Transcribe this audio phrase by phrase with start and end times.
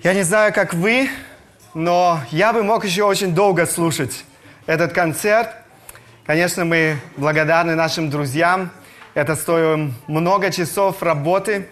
[0.00, 1.10] Я не знаю, как вы,
[1.74, 4.24] но я бы мог еще очень долго слушать
[4.66, 5.48] этот концерт.
[6.24, 8.70] Конечно, мы благодарны нашим друзьям.
[9.14, 11.68] Это стоило много часов работы.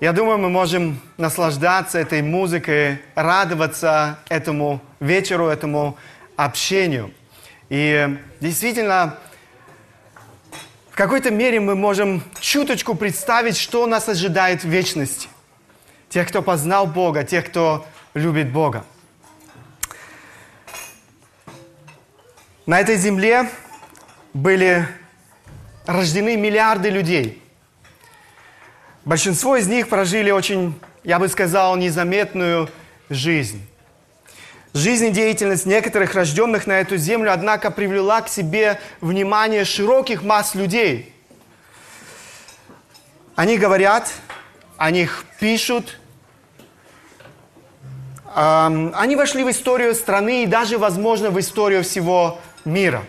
[0.00, 5.98] Я думаю, мы можем наслаждаться этой музыкой, радоваться этому вечеру, этому
[6.36, 7.12] общению.
[7.68, 9.18] И действительно,
[10.90, 15.28] в какой-то мере мы можем чуточку представить, что нас ожидает в вечности.
[16.08, 18.84] Тех, кто познал Бога, тех, кто любит Бога.
[22.66, 23.48] На этой земле
[24.32, 24.88] были
[25.86, 27.42] рождены миллиарды людей.
[29.04, 32.68] Большинство из них прожили очень, я бы сказал, незаметную
[33.08, 33.64] жизнь.
[34.74, 41.14] Жизнедеятельность некоторых рожденных на эту землю, однако, привела к себе внимание широких масс людей.
[43.36, 44.12] Они говорят,
[44.76, 45.98] о них пишут,
[48.38, 53.02] они вошли в историю страны и даже, возможно, в историю всего мира.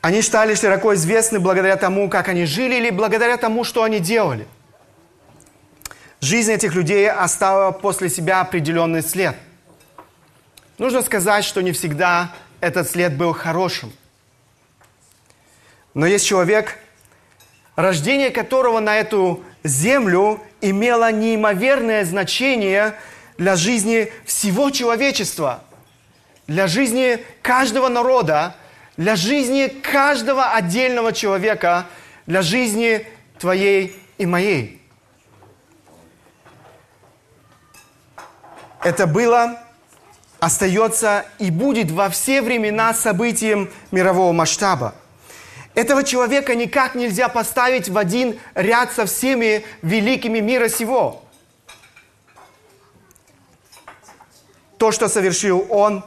[0.00, 4.46] Они стали широко известны благодаря тому, как они жили или благодаря тому, что они делали.
[6.22, 9.36] Жизнь этих людей оставила после себя определенный след.
[10.78, 13.92] Нужно сказать, что не всегда этот след был хорошим.
[15.92, 16.78] Но есть человек,
[17.74, 22.94] рождение которого на эту землю имело неимоверное значение
[23.38, 25.62] для жизни всего человечества,
[26.46, 28.56] для жизни каждого народа,
[28.96, 31.86] для жизни каждого отдельного человека,
[32.26, 33.06] для жизни
[33.38, 34.80] твоей и моей.
[38.82, 39.60] Это было,
[40.38, 44.94] остается и будет во все времена событием мирового масштаба.
[45.76, 51.22] Этого человека никак нельзя поставить в один ряд со всеми великими мира сего.
[54.78, 56.02] То, что совершил он,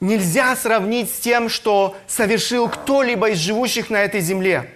[0.00, 4.70] нельзя сравнить с тем, что совершил кто-либо из живущих на этой земле.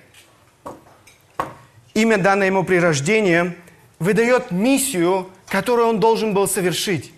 [1.95, 3.55] Имя, данное ему при рождении,
[3.99, 7.14] выдает миссию, которую он должен был совершить.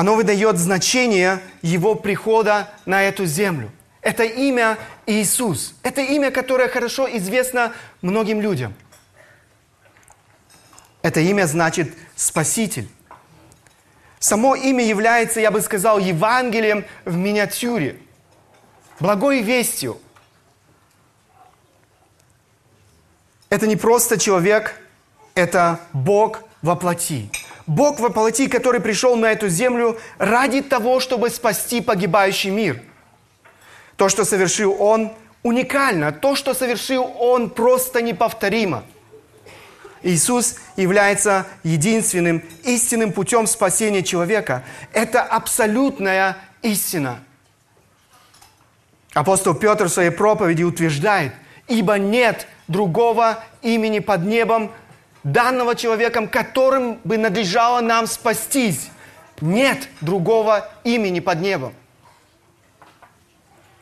[0.00, 3.70] Оно выдает значение его прихода на эту землю.
[4.00, 5.74] Это имя Иисус.
[5.82, 8.72] Это имя, которое хорошо известно многим людям.
[11.02, 12.88] Это имя значит Спаситель.
[14.18, 17.98] Само имя является, я бы сказал, Евангелием в миниатюре,
[19.00, 20.00] благой вестью.
[23.50, 24.80] Это не просто человек,
[25.34, 27.30] это Бог во плоти.
[27.70, 32.82] Бог воплоти, который пришел на эту землю ради того, чтобы спасти погибающий мир.
[33.94, 35.12] То, что совершил Он,
[35.44, 36.10] уникально.
[36.10, 38.82] То, что совершил Он, просто неповторимо.
[40.02, 44.64] Иисус является единственным истинным путем спасения человека.
[44.92, 47.20] Это абсолютная истина.
[49.14, 51.32] Апостол Петр в своей проповеди утверждает,
[51.68, 54.72] ибо нет другого имени под небом,
[55.24, 58.88] данного человеком, которым бы надлежало нам спастись.
[59.40, 61.74] Нет другого имени под небом.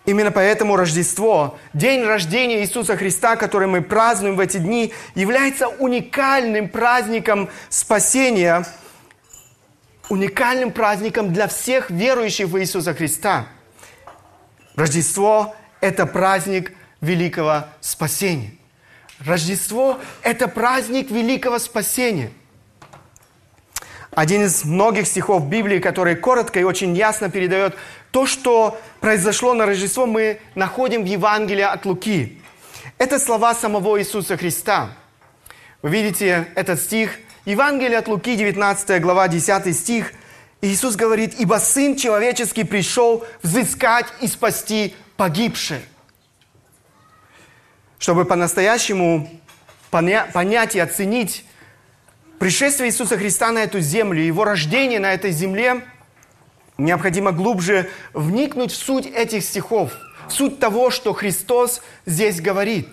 [0.08, 6.70] Именно поэтому Рождество, день рождения Иисуса Христа, который мы празднуем в эти дни, является уникальным
[6.70, 8.64] праздником спасения,
[10.08, 13.48] уникальным праздником для всех верующих в Иисуса Христа.
[14.76, 16.72] Рождество– это праздник
[17.02, 18.57] великого спасения.
[19.24, 22.30] Рождество– это праздник великого спасения.
[24.12, 27.76] Один из многих стихов Библии, который коротко и очень ясно передает
[28.10, 32.40] то, что произошло на Рождество, мы находим в Евангелии от Луки.
[32.96, 34.90] Это слова самого Иисуса Христа.
[35.82, 37.18] Вы видите этот стих.
[37.44, 40.12] Евангелие от Луки, 19 глава, 10 стих.
[40.60, 45.80] Иисус говорит, «Ибо Сын Человеческий пришел взыскать и спасти погибших»
[47.98, 49.28] чтобы по-настоящему
[49.90, 51.44] поня- понять и оценить
[52.38, 55.84] пришествие Иисуса Христа на эту землю, Его рождение на этой земле,
[56.76, 59.92] необходимо глубже вникнуть в суть этих стихов,
[60.28, 62.88] в суть того, что Христос здесь говорит.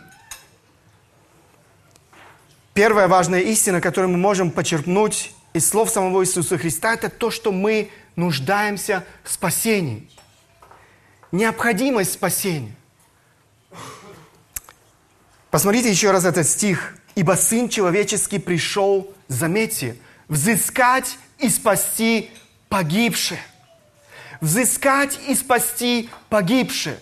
[2.74, 7.53] Первая важная истина, которую мы можем почерпнуть из слов самого Иисуса Христа, это то, что
[7.53, 10.09] мы нуждаемся в спасении.
[11.31, 12.75] Необходимость спасения.
[15.55, 16.95] Посмотрите еще раз этот стих.
[17.15, 19.95] «Ибо Сын Человеческий пришел, заметьте,
[20.27, 22.29] взыскать и спасти
[22.67, 23.39] погибших».
[24.41, 26.95] Взыскать и спасти погибших.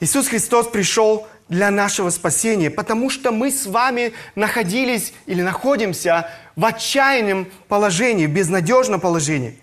[0.00, 6.66] Иисус Христос пришел для нашего спасения, потому что мы с вами находились или находимся в
[6.66, 9.58] отчаянном положении, в безнадежном положении.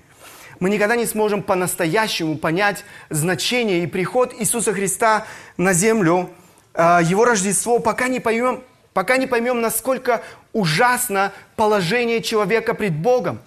[0.60, 6.32] Мы никогда не сможем по-настоящему понять значение и приход Иисуса Христа на землю,
[6.78, 8.64] Его Рождество, пока не поймем,
[8.94, 13.40] пока не поймем, насколько ужасно положение человека пред Богом.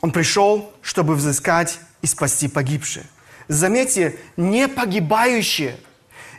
[0.00, 3.06] Он пришел, чтобы взыскать и спасти погибшие.
[3.48, 5.76] Заметьте, не погибающие.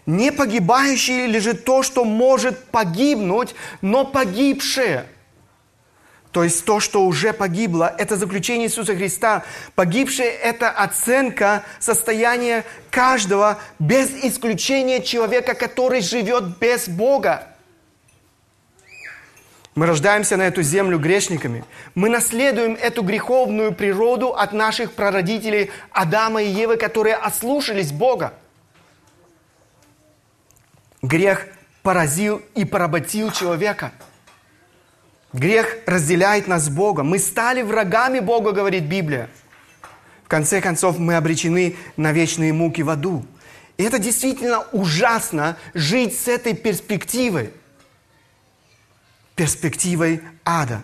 [0.06, 5.06] Не погибающие лежит то, что может погибнуть, но погибшие.
[6.38, 9.44] То есть то, что уже погибло, это заключение Иисуса Христа.
[9.74, 17.48] Погибшие– это оценка состояния каждого, без исключения человека, который живет без Бога.
[19.74, 21.66] Мы рождаемся на эту землю грешниками.
[21.95, 28.36] Мы наследуем эту греховную природу от наших прародителей Адама и Евы, которые ослушались Бога.
[31.01, 31.48] Грех
[31.81, 33.92] поразил и поработил человека.
[35.34, 37.10] Грех разделяет нас с Богом.
[37.10, 39.30] Мы стали врагами Бога, говорит Библия.
[40.24, 43.26] В конце концов, мы обречены на вечные муки в аду.
[43.78, 47.52] И это действительно ужасно жить с этой перспективой–
[49.38, 50.84] перспективой ада.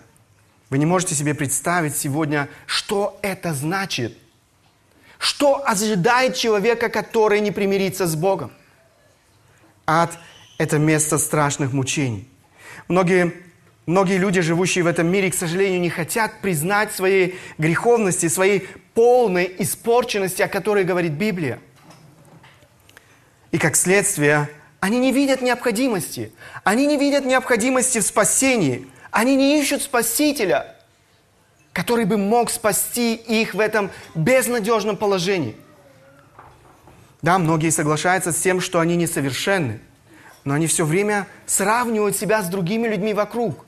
[0.70, 4.16] Вы не можете себе представить сегодня, что это значит.
[5.18, 8.52] Что ожидает человека, который не примирится с Богом?
[9.86, 10.16] Ад–
[10.58, 12.28] это место страшных мучений.
[12.88, 13.32] Многие,
[13.86, 19.54] многие люди, живущие в этом мире, к сожалению, не хотят признать своей греховности, своей полной
[19.58, 21.58] испорченности, о которой говорит Библия.
[23.52, 24.48] И как следствие–
[24.84, 26.30] они не видят необходимости.
[26.62, 28.86] Они не видят необходимости в спасении.
[29.10, 30.76] Они не ищут Спасителя,
[31.72, 35.56] который бы мог спасти их в этом безнадежном положении.
[37.22, 39.80] Да, многие соглашаются с тем, что они несовершенны,
[40.44, 43.63] но они все время сравнивают себя с другими людьми вокруг,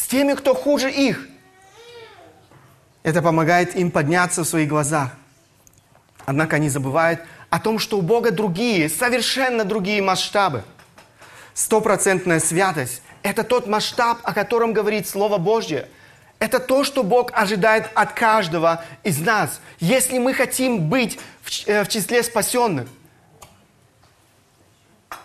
[0.00, 1.28] с теми, кто хуже их.
[3.02, 5.10] Это помогает им подняться в своих глазах.
[6.24, 7.20] Однако они забывают
[7.50, 10.64] о том, что у Бога другие, совершенно другие масштабы.
[11.52, 15.88] Стопроцентная святость– это тот масштаб, о котором говорит Слово Божье.
[16.38, 21.84] Это то, что Бог ожидает от каждого из нас, если мы хотим быть в, э,
[21.86, 22.88] числе спасенных.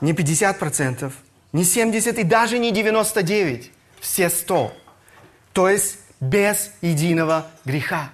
[0.01, 1.13] Не 50%,
[1.54, 3.72] не 70% и даже не 99%,
[4.05, 4.71] все 100%.
[5.51, 8.09] То есть без единого греха.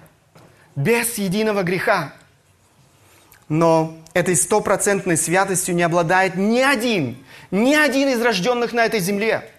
[0.74, 2.14] Без единого греха.
[3.48, 9.50] Но этой стопроцентной святостью не обладает ни один, ни один из рожденных на этой земле,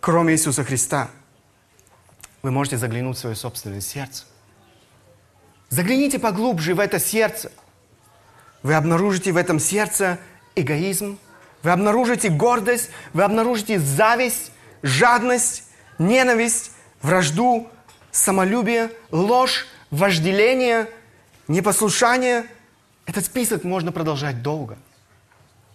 [0.00, 1.10] кроме Иисуса Христа.
[2.42, 4.24] Вы можете заглянуть в свое собственное сердце.
[5.68, 7.52] Загляните поглубже в это сердце.
[8.62, 10.18] Вы обнаружите в этом сердце
[10.54, 11.18] эгоизм,
[11.62, 14.52] вы обнаружите гордость, вы обнаружите зависть,
[14.82, 15.64] жадность,
[15.98, 16.72] ненависть,
[17.02, 17.68] вражду,
[18.10, 20.88] самолюбие, ложь, вожделение,
[21.46, 22.46] непослушание–
[23.08, 24.76] этот список можно продолжать долго.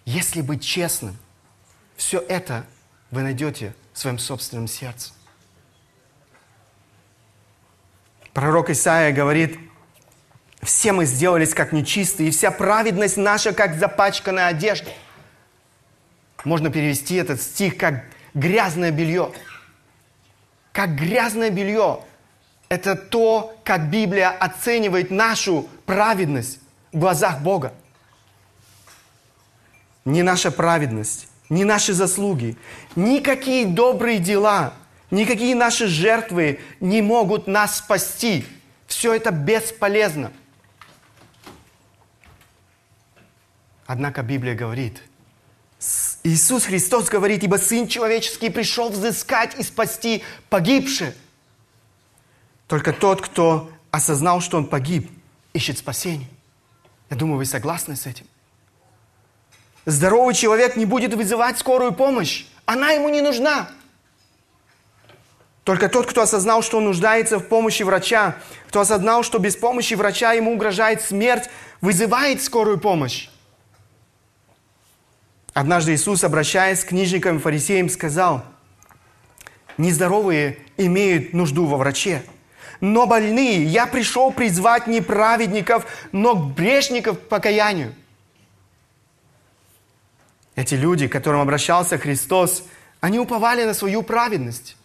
[0.06, 1.18] Если быть честным,
[1.98, 2.64] все это
[3.10, 5.14] вы найдете в своем собственном сердце.
[8.34, 9.58] Пророк Исаия говорит,
[10.62, 14.92] все мы сделались как нечистые, и вся праведность наша, как запачканная одежда.
[16.44, 19.32] Можно перевести этот стих как грязное белье.
[20.72, 22.04] Как грязное белье.
[22.70, 26.60] Это то, как Библия оценивает нашу праведность
[26.92, 27.74] в глазах Бога.
[30.06, 32.58] Не наша праведность, не наши заслуги,
[32.96, 34.74] никакие добрые дела,
[35.12, 38.46] никакие наши жертвы не могут нас спасти.
[38.88, 40.32] Все это бесполезно.
[43.86, 45.02] Однако Библия говорит,
[46.24, 51.13] Иисус Христос говорит, ибо Сын Человеческий пришел взыскать и спасти погибших.
[52.68, 55.12] Только тот, кто осознал, что он погиб,
[55.53, 56.30] ищет спасение.
[57.10, 58.25] Я думаю, вы согласны с этим?
[59.86, 62.46] Здоровый человек не будет вызывать скорую помощь.
[62.65, 63.70] Она ему не нужна.
[65.65, 68.38] Только тот, кто осознал, что он нуждается в помощи врача,
[68.68, 71.50] кто осознал, что без помощи врача ему угрожает смерть,
[71.82, 73.30] вызывает скорую помощь.
[75.53, 78.43] Однажды Иисус, обращаясь к книжникам и фарисеям, сказал,
[79.77, 82.24] «Нездоровые имеют нужду во враче,
[82.79, 83.63] но больные.
[83.63, 87.93] Я пришел призвать не праведников, но грешников к покаянию.
[90.55, 92.63] Эти люди, к которым обращался Христос,
[93.00, 94.75] они уповали на свою праведность,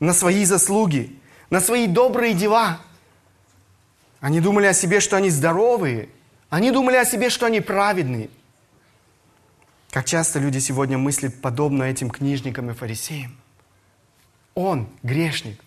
[0.00, 1.18] на свои заслуги,
[1.50, 2.80] на свои добрые дела.
[4.20, 6.08] Они думали о себе, что они здоровые,
[6.50, 8.30] Они думали о себе, что они праведные.
[9.98, 13.36] Как часто люди сегодня мыслят подобно этим книжникам и фарисеям.
[14.54, 15.60] Он грешник,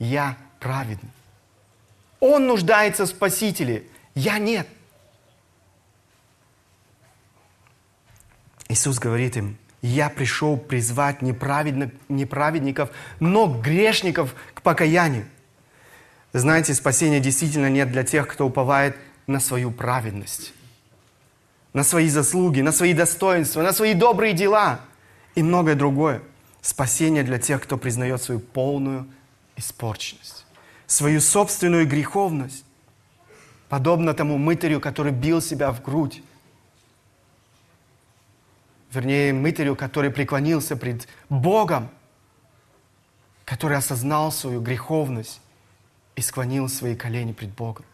[0.00, 1.12] я праведный.
[2.18, 3.84] Он нуждается в Спасителе,
[4.16, 4.66] я нет.
[8.68, 15.24] Иисус говорит им, я пришел призвать неправедников, но грешников к покаянию.
[16.32, 18.96] Знаете, спасения действительно нет для тех, кто уповает
[19.28, 20.52] на свою праведность,
[21.78, 24.80] на свои заслуги, на свои достоинства, на свои добрые дела
[25.36, 26.22] и многое другое.
[26.60, 29.06] Спасение для тех, кто признает свою полную
[29.54, 30.44] испорченность,
[30.88, 32.64] свою собственную греховность,
[33.68, 36.20] подобно тому мытарю, который бил себя в грудь,
[38.90, 41.90] вернее, мытарю, который преклонился пред Богом,
[43.44, 45.40] который осознал свою греховность
[46.16, 47.84] и склонил свои колени пред Богом.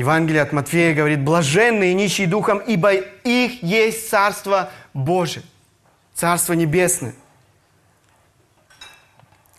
[0.00, 5.42] Евангелие от Матфея говорит, блаженные нищие духом, ибо их есть Царство Божие,
[6.14, 7.14] Царство Небесное.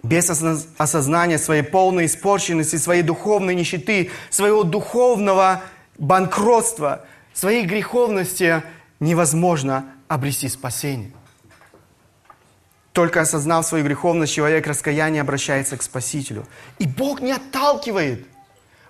[0.01, 0.27] Без
[0.79, 5.61] осознания своей полной испорченности, своей духовной нищеты, своего духовного
[5.99, 8.63] банкротства, своей греховности
[8.99, 11.11] невозможно обрести спасение.
[12.93, 16.47] Только осознав свою греховность, человек раскаяние обращается к Спасителю.
[16.79, 18.25] И Бог не отталкивает.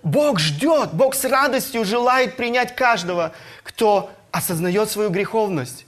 [0.04, 5.86] Бог ждет, Бог с радостью желает принять каждого, кто осознает свою греховность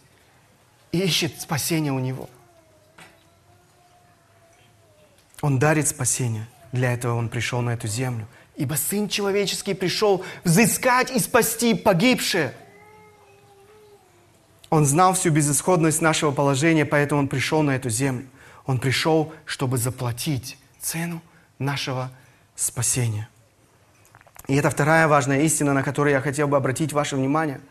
[0.91, 2.29] и ищет спасение у Него.
[5.41, 6.47] Он дарит спасение.
[6.71, 8.27] Для этого Он пришел на эту землю.
[8.55, 12.53] Ибо Сын Человеческий пришел взыскать и спасти погибшее.
[14.69, 18.27] Он знал всю безысходность нашего положения, поэтому Он пришел на эту землю.
[18.65, 21.21] Он пришел, чтобы заплатить цену
[21.59, 22.11] нашего
[22.55, 23.27] спасения.
[24.47, 27.61] И это вторая важная истина, на которую я хотел бы обратить ваше внимание.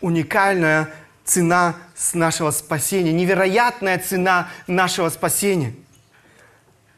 [0.00, 0.90] Уникальная
[1.24, 1.76] цена
[2.12, 5.74] нашего спасения, невероятная цена нашего спасения.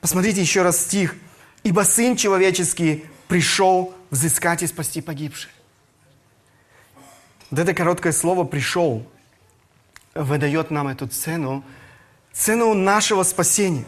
[0.01, 1.15] Посмотрите еще раз стих.
[1.63, 5.51] «Ибо Сын Человеческий пришел взыскать и спасти погибших».
[7.51, 9.07] Вот это короткое слово «пришел»
[10.15, 11.63] выдает нам эту цену,
[12.33, 13.85] цену нашего спасения.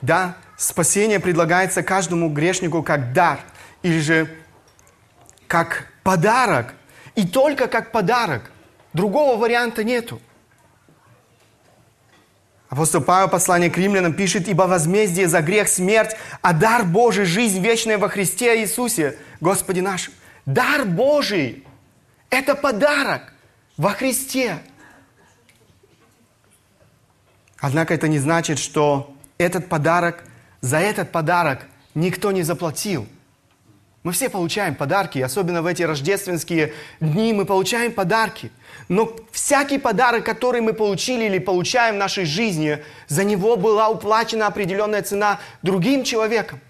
[0.00, 3.40] Да, спасение предлагается каждому грешнику как дар–
[3.82, 4.28] или же
[5.46, 6.74] как подарок.
[7.14, 8.50] И только как подарок.
[8.92, 10.20] Другого варианта нету.
[12.68, 17.60] Апостол Павел, послание к римлянам, пишет, «Ибо возмездие за грех– смерть, а дар Божий– жизнь
[17.62, 20.12] вечная во Христе Иисусе, Господе нашим».
[20.44, 21.66] Дар Божий–
[22.30, 23.32] это подарок
[23.78, 24.58] во Христе.
[27.58, 30.24] Однако это не значит, что этот подарок,
[30.60, 33.06] за этот подарок никто не заплатил–
[34.04, 38.52] мы все получаем подарки, особенно в эти рождественские дни мы получаем подарки.
[38.88, 44.46] Но всякий подарок, который мы получили или получаем в нашей жизни, за него была уплачена
[44.46, 46.60] определенная цена другим человеком.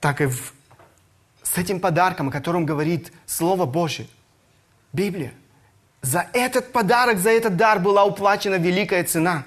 [0.00, 0.54] Так и в,
[1.42, 4.06] с этим подарком, о котором говорит Слово Божье,
[4.94, 5.34] Библия.
[6.00, 9.44] За этот подарок, за этот дар была уплачена великая цена.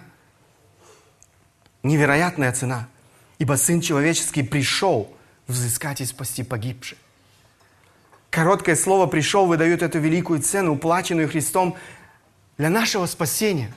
[1.82, 2.88] Невероятная цена–
[3.40, 5.16] ибо Сын Человеческий пришел
[5.48, 6.98] взыскать и спасти погибших.
[8.30, 11.78] Короткое слово «пришел» выдает эту великую цену, уплаченную Христом
[12.58, 13.72] для нашего спасения.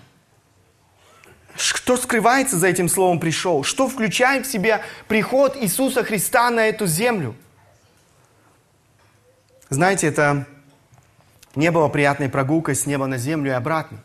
[1.56, 3.64] Что скрывается за этим словом «пришел»?
[3.64, 7.34] Что включает в себя приход Иисуса Христа на эту землю?
[9.68, 10.46] Знаете, это
[11.54, 13.98] не было приятной прогулкой с неба на землю и обратно.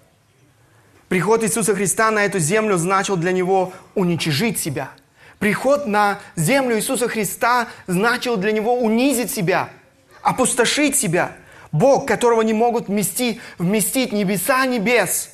[1.07, 4.91] Приход Иисуса Христа на эту землю значил для Него уничижить себя–
[5.41, 9.71] Приход на землю Иисуса Христа значил для него унизить себя,
[10.21, 11.31] опустошить себя.
[11.71, 15.31] Бог, которого не могут вместить, вместить небеса небес,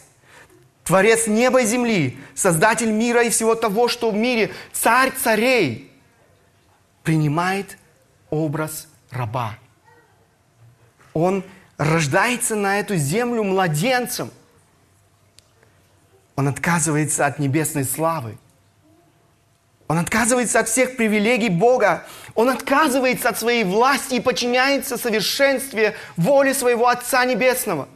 [0.85, 5.91] Творец неба и земли, Создатель мира и всего того, что в мире, Царь царей,
[7.03, 7.77] принимает
[8.29, 9.57] образ раба.
[11.13, 11.43] Он
[11.77, 14.31] рождается на эту землю младенцем.
[16.37, 18.37] Он отказывается от небесной славы–
[19.87, 22.05] он отказывается от всех привилегий Бога.
[22.35, 27.87] Он отказывается от своей власти и подчиняется совершенстве воли своего Отца Небесного.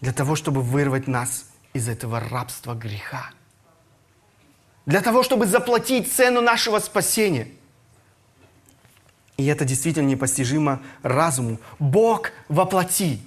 [0.00, 3.30] Для того, чтобы вырвать нас из этого рабства греха.
[4.86, 7.48] Для того, чтобы заплатить цену нашего спасения.
[9.36, 11.60] И это действительно непостижимо разуму.
[11.78, 13.20] Бог воплоти.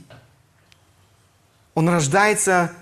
[1.76, 2.74] Он рождается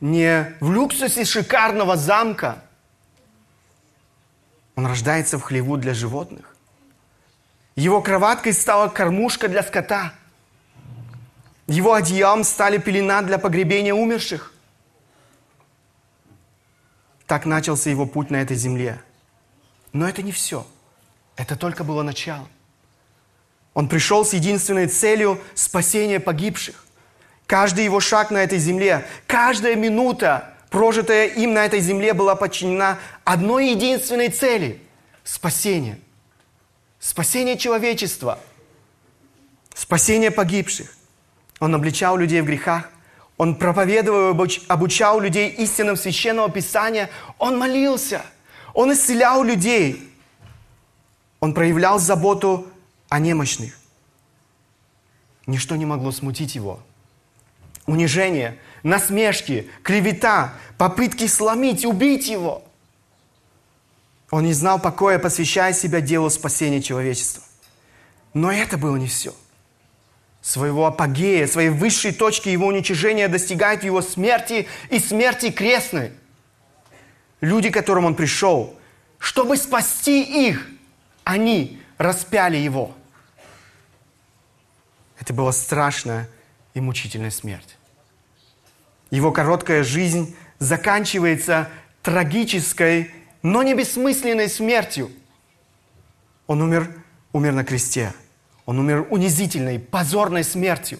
[0.00, 2.64] не в люксусе шикарного замка–
[4.76, 6.56] Он рождается в хлеву для животных.
[7.76, 10.12] Его кроваткой стала кормушка для скота.
[11.66, 14.52] Его одеялом стали пелена для погребения умерших.
[17.26, 19.00] Так начался его путь на этой земле.
[19.92, 20.66] Но это не все.
[21.36, 22.46] Это только было начало.
[23.74, 26.84] Он пришел с единственной целью спасения погибших.
[27.46, 32.98] Каждый его шаг на этой земле, каждая минута, прожитая им на этой земле, была подчинена
[33.24, 34.80] одной единственной цели–
[35.24, 36.00] спасение.
[36.98, 38.38] Спасение человечества,
[39.74, 40.96] спасение погибших.
[41.60, 42.88] Он обличал людей в грехах,
[43.36, 44.30] он проповедовал
[44.68, 48.22] обучал людей истинам Священного Писания, он молился,
[48.72, 50.08] он исцелял людей,
[51.40, 52.68] он проявлял заботу
[53.08, 53.78] о немощных.
[55.46, 56.80] Ничто не могло смутить его.
[57.86, 62.62] Унижение, насмешки, клевета, попытки сломить, убить его.
[64.30, 67.42] Он не знал покоя, посвящая себя делу спасения человечества.
[68.34, 69.34] Но это было не все.
[70.40, 76.12] Своего апогея, своей высшей точки его уничижения достигает его смерти и смерти крестной.
[77.40, 78.74] Люди, к которым он пришел,
[79.18, 80.66] чтобы спасти их,
[81.24, 82.94] они распяли его–
[85.22, 86.28] это была страшная
[86.74, 87.78] и мучительная смерть.
[89.12, 91.68] Его короткая жизнь заканчивается
[92.02, 93.10] трагической,
[93.42, 95.10] но не бессмысленной смертью.
[96.46, 96.88] Он умер,
[97.34, 98.14] умер на кресте.
[98.64, 100.98] Он умер унизительной, позорной смертью.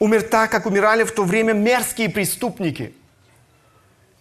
[0.00, 2.92] Умер так, как умирали в то время мерзкие преступники.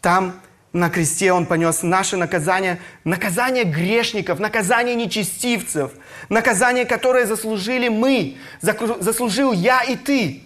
[0.02, 0.40] Там
[0.72, 5.94] на кресте Он понес наше наказание, наказание грешников, наказание нечестивцев,
[6.30, 10.44] наказание, которое заслужили мы, заслужил я и ты.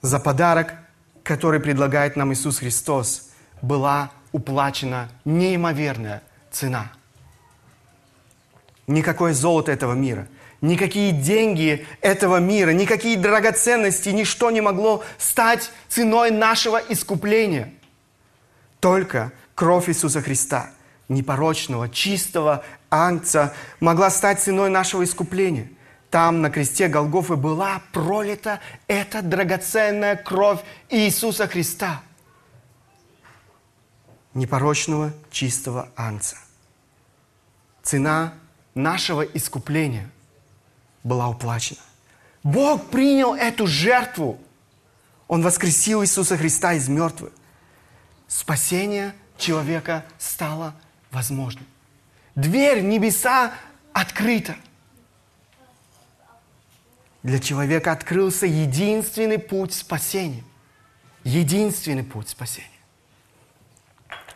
[0.00, 0.74] За подарок,
[1.22, 3.30] который предлагает нам Иисус Христос,
[3.62, 6.92] была уплачена неимоверная цена.
[8.86, 10.28] Никакое золото этого мира–
[10.60, 17.72] Никакие деньги этого мира, никакие драгоценности, ничто не могло стать ценой нашего искупления.
[18.80, 20.70] Только кровь Иисуса Христа,
[21.08, 25.70] непорочного, чистого ангца, могла стать ценой нашего искупления.
[26.10, 32.02] Там, на кресте Голгофы, была пролита эта драгоценная кровь Иисуса Христа.
[34.34, 36.36] Непорочного, чистого ангца.
[37.82, 38.34] Цена
[38.74, 40.10] нашего искупления–
[41.08, 41.80] была уплачена.
[42.42, 44.38] Бог принял эту жертву.
[45.26, 47.32] Он воскресил Иисуса Христа из мертвых.
[48.28, 50.74] Спасение человека стало
[51.10, 51.66] возможным.
[52.34, 53.52] Дверь небеса
[53.92, 54.56] открыта.
[57.22, 60.44] Для человека открылся единственный путь спасения.
[61.24, 62.68] Единственный путь спасения.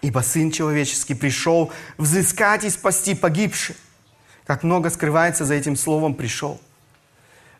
[0.00, 3.76] Ибо Сын Человеческий пришел взыскать и спасти погибших.
[4.44, 6.60] Как много скрывается за этим словом «пришел».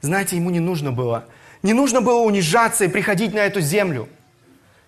[0.01, 1.27] Знаете, ему не нужно было.
[1.63, 4.09] Не нужно было унижаться и приходить на эту землю.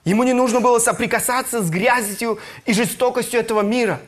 [0.04, 4.00] Ему не нужно было соприкасаться с грязью и жестокостью этого мира.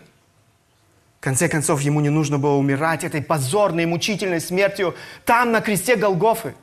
[1.27, 6.55] Конце концов, ему не нужно было умирать этой позорной, мучительной смертью там, на кресте Голгофы.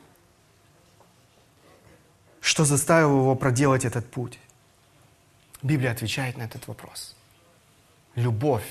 [2.40, 4.38] Что заставило его проделать этот путь?
[5.62, 7.14] Библия отвечает на этот вопрос.
[8.14, 8.64] Любовь.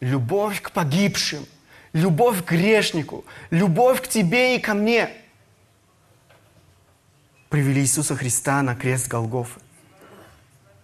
[0.00, 1.46] Любовь к погибшим
[1.94, 5.08] любовь к грешнику, любовь к тебе и ко мне
[7.48, 9.58] привели Иисуса Христа на крест Голгофы.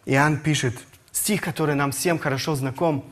[0.07, 0.79] Иоанн пишет
[1.13, 3.05] стих, который нам всем хорошо знаком.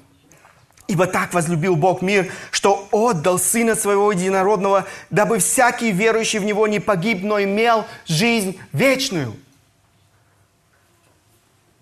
[0.88, 6.66] «Ибо так возлюбил Бог мир, что отдал Сына Своего Единородного, дабы всякий верующий в Него
[6.66, 9.36] не погиб, но имел жизнь вечную».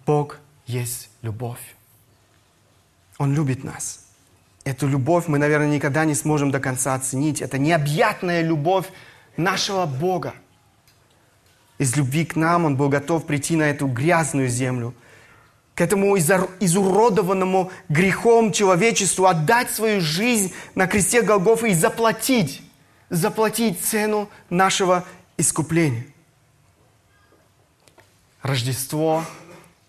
[0.05, 1.75] Бог есть любовь.
[3.19, 4.01] Он любит нас–
[4.67, 7.41] Эту любовь мы, наверное, никогда не сможем до конца оценить.
[7.41, 8.87] Это необъятная любовь
[9.37, 10.35] нашего Бога.
[11.79, 14.93] Из любви к нам Он был готов прийти на эту грязную землю,
[15.77, 22.63] к этому изуродованному грехом человечеству, отдать свою жизнь на кресте Голгофа и заплатить,
[23.11, 25.05] заплатить цену нашего
[25.37, 26.07] искупления.
[28.41, 29.23] Рождество,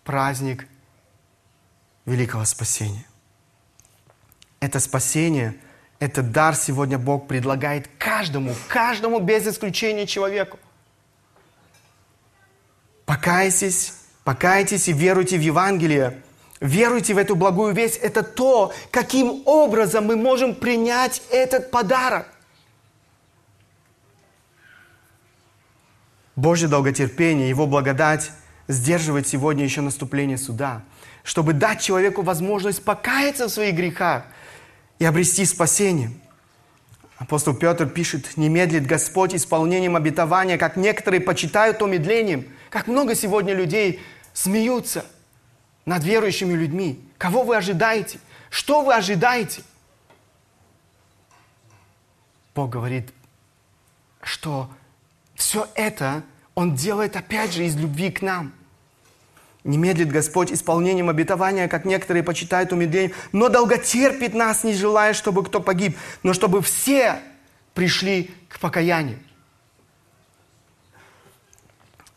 [0.04, 0.68] праздник
[2.04, 3.06] великого спасения.
[4.60, 5.56] Это спасение,
[6.00, 10.58] это дар сегодня Бог предлагает каждому, каждому без исключения человеку.
[13.06, 13.94] Покайтесь,
[14.28, 16.20] покайтесь и веруйте в Евангелие.
[16.60, 17.96] Веруйте в эту благую весть.
[17.96, 22.26] Это то, каким образом мы можем принять этот подарок.
[26.36, 28.30] Божье долготерпение, Его благодать
[28.66, 30.82] сдерживает сегодня еще наступление суда,
[31.24, 34.24] чтобы дать человеку возможность покаяться в своих грехах
[34.98, 36.10] и обрести спасение.
[37.16, 42.44] Апостол Петр пишет, «Не медлит Господь исполнением обетования, как некоторые почитают то медлением».
[42.70, 44.00] Как много сегодня людей
[44.42, 45.04] смеются
[45.84, 47.04] над верующими людьми.
[47.18, 48.20] Кого вы ожидаете?
[48.50, 49.62] Что вы ожидаете?
[52.54, 53.12] Бог говорит,
[54.22, 54.70] что
[55.34, 56.22] все это
[56.54, 58.52] Он делает опять же из любви к нам.
[59.64, 65.44] Не медлит Господь исполнением обетования, как некоторые почитают умедление, но долготерпит нас, не желая, чтобы
[65.44, 67.20] кто погиб, но чтобы все
[67.74, 69.18] пришли к покаянию.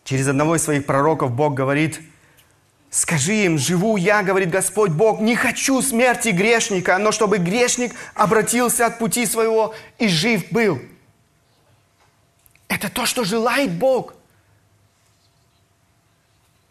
[0.03, 2.01] Через одного из своих пророков Бог говорит,
[2.91, 8.85] «Скажи им, живу я, говорит Господь Бог, не хочу смерти грешника, но чтобы грешник обратился
[8.85, 10.79] от пути своего и жив был».
[12.67, 14.13] Это то, что желает Бог–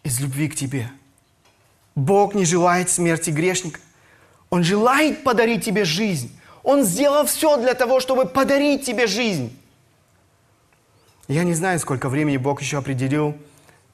[0.03, 0.91] из любви к тебе.
[1.95, 3.81] Бог не желает смерти грешника.
[4.49, 6.37] Он желает подарить тебе жизнь.
[6.63, 9.57] Он сделал все для того, чтобы подарить тебе жизнь.
[11.29, 13.37] Я не знаю, сколько времени Бог еще определил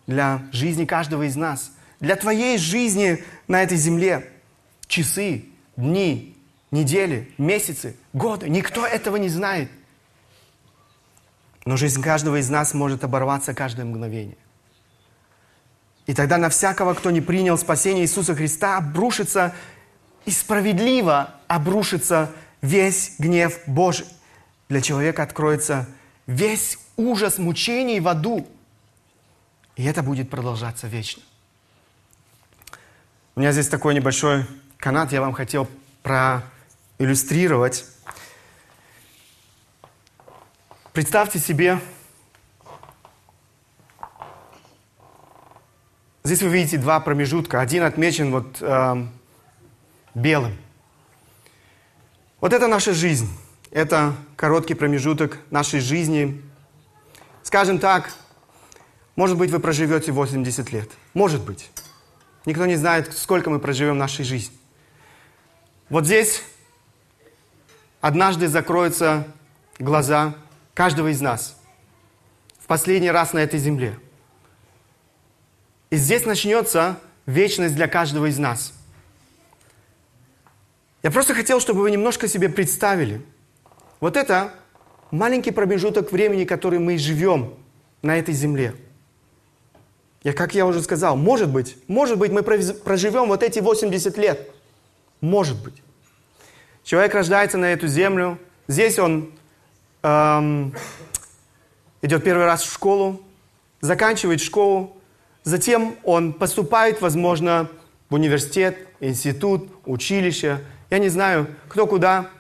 [0.06, 1.72] для жизни каждого из нас.
[2.00, 4.30] Для твоей жизни на этой земле.
[4.86, 6.36] Часы, дни,
[6.70, 8.48] недели, месяцы, годы.
[8.48, 9.70] Никто этого не знает.
[11.64, 14.36] Но жизнь каждого из нас может оборваться каждое мгновение.
[16.06, 19.54] И тогда на всякого, кто не принял спасение Иисуса Христа, обрушится
[20.24, 22.30] и справедливо обрушится
[22.62, 24.06] весь гнев Божий.
[24.68, 25.88] Для человека откроется
[26.26, 28.46] весь ужас мучений в аду.
[29.74, 31.22] И это будет продолжаться вечно.
[33.36, 34.46] У меня здесь такой небольшой
[34.78, 35.68] канат, я вам хотел
[36.02, 37.84] проиллюстрировать.
[40.94, 41.78] Представьте себе
[46.24, 47.60] Здесь вы видите два промежутка.
[47.60, 49.06] Один отмечен вот э,
[50.14, 50.56] белым.
[52.40, 53.28] Вот это наша жизнь.
[53.70, 56.42] Это короткий промежуток нашей жизни.
[57.42, 58.12] Скажем так,
[59.14, 60.90] может быть, вы проживете 80 лет.
[61.12, 61.70] Может быть.
[62.46, 64.56] Никто не знает, сколько мы проживем нашей жизни.
[65.90, 66.42] Вот здесь
[68.00, 69.26] однажды закроются
[69.78, 70.34] глаза
[70.72, 71.60] каждого из нас.
[72.58, 73.98] В последний раз на этой земле–
[75.90, 78.72] и здесь начнется вечность для каждого из нас.
[81.02, 83.22] Я просто хотел, чтобы вы немножко себе представили.
[84.00, 84.52] Вот это
[85.12, 87.54] маленький промежуток времени, который мы живем
[88.02, 88.74] на этой земле.
[90.22, 94.50] Я, как я уже сказал, может быть, может быть, мы проживем вот эти 80 лет.
[95.20, 95.82] Может быть.
[96.84, 98.38] Человек рождается на эту землю.
[98.68, 99.32] Здесь он
[100.02, 100.74] эм,
[102.02, 103.20] идет первый раз в школу,
[103.80, 104.96] заканчивает школу,
[105.46, 107.68] Затем он поступает, возможно,
[108.10, 110.58] в университет, институт, училище.
[110.90, 112.30] Я не знаю, кто куда.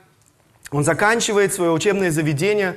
[0.72, 2.76] Он заканчивает свое учебное заведение.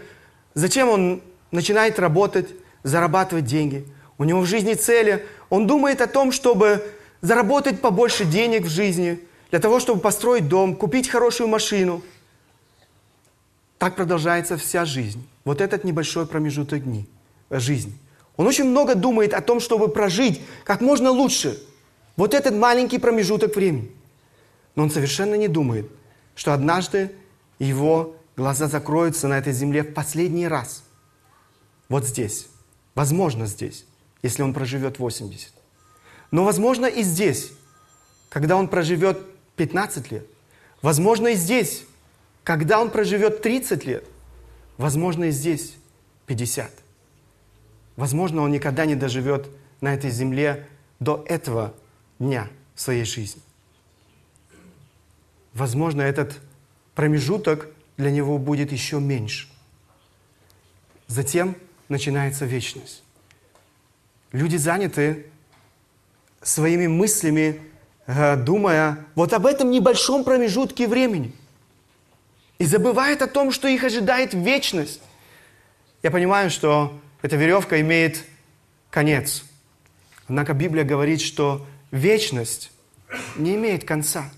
[0.54, 2.48] Затем он начинает работать,
[2.84, 3.88] зарабатывать деньги.
[4.20, 5.26] У него в жизни цели.
[5.50, 6.86] Он думает о том, чтобы
[7.22, 12.04] заработать побольше денег в жизни, для того, чтобы построить дом, купить хорошую машину.
[13.80, 15.28] Так продолжается вся жизнь.
[15.44, 17.10] Вот этот небольшой промежуток дней
[17.50, 17.98] жизни–
[18.40, 21.62] он очень много думает о том, чтобы прожить как можно лучше
[22.16, 23.92] вот этот маленький промежуток времени.
[24.76, 25.92] Но он совершенно не думает,
[26.36, 27.12] что однажды
[27.60, 30.84] его глаза закроются на этой земле в последний раз.
[31.90, 32.48] Вот здесь.
[32.96, 33.84] Возможно, здесь,
[34.22, 35.54] если он проживет 80.
[36.32, 37.52] Но возможно и здесь,
[38.30, 39.20] когда он проживет
[39.56, 40.26] 15 лет.
[40.82, 41.84] Возможно и здесь,
[42.44, 44.06] когда он проживет 30 лет.
[44.78, 45.76] Возможно и здесь
[46.28, 46.72] 50.
[47.96, 49.50] Возможно, он никогда не доживет
[49.82, 50.68] на этой земле
[51.00, 51.74] до этого
[52.18, 53.42] дня своей жизни.
[55.54, 56.40] Возможно, этот
[56.96, 59.50] промежуток для него будет еще меньше.
[61.08, 61.56] Затем
[61.90, 63.04] начинается вечность.
[64.32, 65.26] Люди заняты
[66.42, 67.62] своими мыслями,
[68.06, 71.34] э, думая вот об этом небольшом промежутке времени.
[72.58, 75.02] И забывают о том, что их ожидает вечность.
[76.04, 78.24] Я понимаю, что эта веревка имеет
[78.89, 79.44] конец.
[80.28, 82.72] Однако Библия говорит, что вечность
[83.36, 84.30] не имеет конца.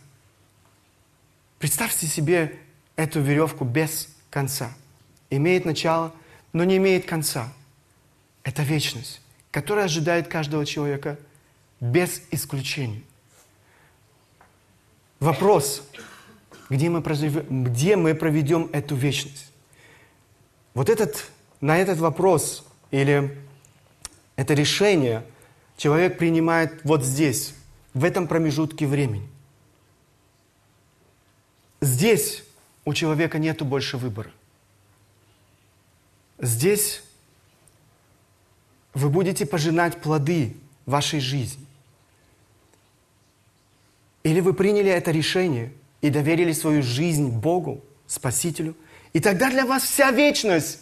[1.60, 2.58] Представьте себе
[2.96, 4.72] эту веревку без конца.
[5.30, 6.14] Имеет начало,
[6.54, 7.52] но не имеет конца.
[8.44, 9.21] Это вечность,
[9.52, 11.20] которая ожидает каждого человека
[11.80, 13.04] без исключения.
[15.20, 15.84] Вопрос,
[16.70, 19.52] где мы, проживем, где мы проведем эту вечность?
[20.74, 23.38] Вот этот, на этот вопрос или
[24.36, 25.24] это решение
[25.78, 27.54] человек принимает вот здесь,
[27.94, 29.28] в этом промежутке времени.
[31.82, 32.44] Здесь
[32.86, 34.32] у человека нету больше выбора.
[36.40, 37.04] Здесь
[38.94, 41.66] вы будете пожинать плоды вашей жизни.
[44.24, 48.76] Или вы приняли это решение и доверили свою жизнь Богу, Спасителю,
[49.14, 50.80] и тогда для вас вся вечность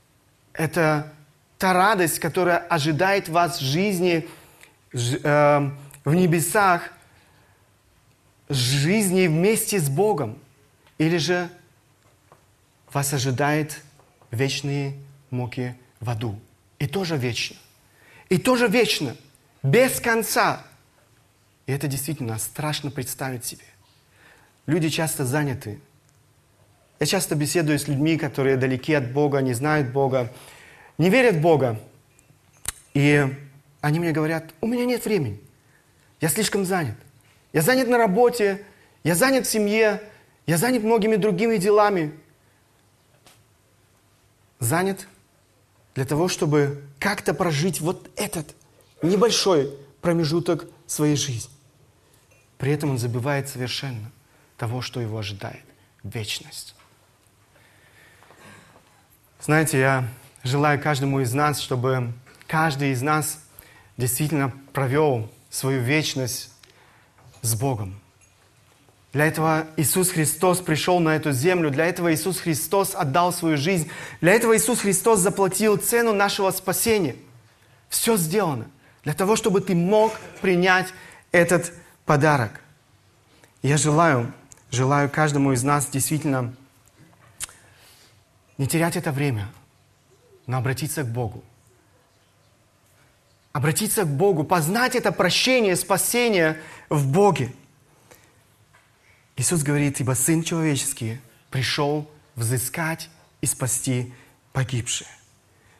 [0.52, 1.12] –это
[1.58, 4.28] та радость, которая ожидает вас в жизни,
[4.92, 5.70] э,
[6.04, 6.92] в небесах,
[8.48, 10.38] жизни вместе с Богом.
[10.98, 11.48] Или же
[12.92, 13.80] вас ожидает
[14.30, 14.96] вечные
[15.30, 16.38] муки в аду.
[16.78, 17.56] И тоже вечно.
[18.28, 19.16] И тоже вечно.
[19.62, 20.64] Без конца.
[21.66, 23.64] И это действительно страшно представить себе.
[24.66, 25.80] Люди часто заняты.
[27.00, 30.32] Я часто беседую с людьми, которые далеки от Бога, не знают Бога,
[30.98, 31.80] не верят в Бога.
[32.94, 33.24] И
[33.80, 35.40] они мне говорят, у меня нет времени.
[36.20, 36.96] Я слишком занят.
[37.52, 38.64] Я занят на работе,
[39.04, 40.02] я занят в семье,
[40.46, 42.12] я занят многими другими делами.
[44.58, 45.06] Занят
[45.98, 48.54] для того, чтобы как-то прожить вот этот
[49.02, 49.68] небольшой
[50.00, 51.50] промежуток своей жизни.
[52.56, 54.12] При этом он забывает совершенно
[54.56, 55.64] того, что его ожидает–
[56.04, 56.76] вечность.
[59.40, 60.08] Знаете, я
[60.44, 62.12] желаю каждому из нас, чтобы
[62.46, 63.40] каждый из нас
[63.96, 66.52] действительно провел свою вечность
[67.42, 68.00] с Богом.
[69.12, 73.90] Для этого Иисус Христос пришел на эту землю, для этого Иисус Христос отдал свою жизнь,
[74.20, 77.16] для этого Иисус Христос заплатил цену нашего спасения.
[77.88, 78.66] Все сделано
[79.04, 80.88] для того, чтобы ты мог принять
[81.32, 81.72] этот
[82.04, 82.60] подарок.
[83.62, 84.32] Я желаю,
[84.70, 86.54] желаю каждому из нас действительно
[88.58, 89.48] не терять это время,
[90.46, 91.42] но обратиться к Богу.
[93.52, 97.52] Обратиться к Богу, познать это прощение, спасение в Боге.
[99.38, 101.20] Иисус говорит, ибо Сын Человеческий
[101.50, 103.08] пришел взыскать
[103.40, 104.12] и спасти
[104.52, 105.08] погибшие.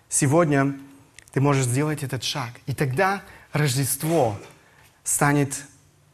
[0.09, 0.79] Сегодня
[1.33, 2.53] ты можешь сделать этот шаг.
[2.67, 4.39] И тогда Рождество
[5.03, 5.65] станет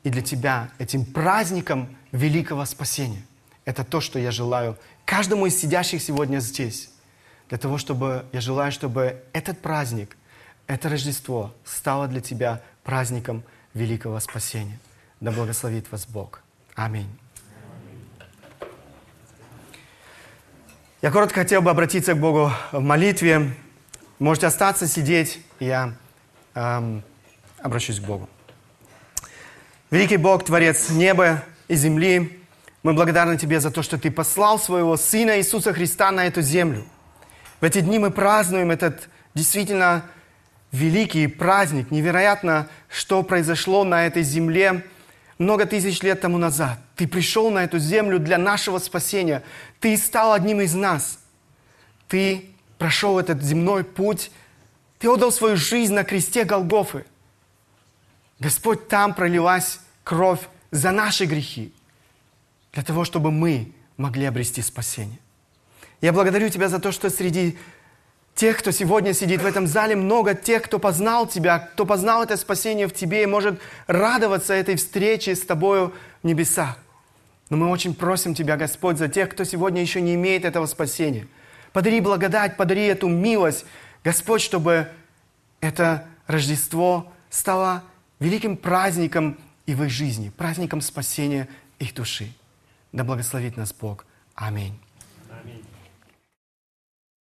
[0.04, 3.22] и для тебя этим праздником великого спасения.
[3.66, 6.88] Это то, что я желаю каждому из сидящих сегодня здесь.
[7.50, 10.16] Для того, чтобы я желаю, чтобы этот праздник,
[10.66, 14.78] это Рождество стало для тебя праздником великого спасения.
[15.20, 16.42] Да благословит вас Бог.
[16.74, 17.08] Аминь.
[21.04, 23.50] Я коротко хотел бы обратиться к Богу в молитве.
[24.18, 25.92] Можете остаться, сидеть, я
[26.54, 27.02] эм,
[27.58, 28.26] обращусь к Богу.
[29.90, 32.40] Великий Бог, Творец неба и земли,
[32.82, 36.86] мы благодарны Тебе за то, что Ты послал Своего Сына Иисуса Христа на эту землю.
[37.60, 40.06] В эти дни мы празднуем этот действительно
[40.72, 41.90] великий праздник.
[41.90, 44.82] Невероятно, что произошло на этой земле
[45.38, 46.78] много тысяч лет тому назад.
[46.96, 49.42] Ты пришел на эту землю для нашего спасения.
[49.80, 51.18] Ты стал одним из нас.
[52.08, 54.30] Ты прошел этот земной путь.
[54.98, 57.04] Ты отдал свою жизнь на кресте Голгофы.
[58.38, 61.72] Господь, там пролилась кровь за наши грехи
[62.72, 65.18] для того, чтобы мы могли обрести спасение.
[66.00, 67.56] Я благодарю Тебя за то, что среди
[68.34, 72.36] тех, кто сегодня сидит в этом зале, много тех, кто познал Тебя, кто познал это
[72.36, 76.78] спасение в Тебе и может радоваться этой встрече с Тобою в небесах.
[77.50, 81.26] Но мы очень просим Тебя, Господь, за тех, кто сегодня еще не имеет этого спасения.
[81.72, 83.64] Подари благодать, подари эту милость,
[84.02, 84.88] Господь, чтобы
[85.60, 87.82] это Рождество стало
[88.18, 92.32] великим праздником и в их жизни, праздником спасения их души.
[92.92, 94.06] Да благословит нас Бог.
[94.34, 94.78] Аминь.